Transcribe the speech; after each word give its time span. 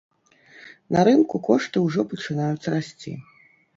На 0.95 1.03
рынку 1.09 1.41
кошты 1.47 1.77
ўжо 1.85 2.07
пачынаюць 2.15 2.69
расці. 2.77 3.13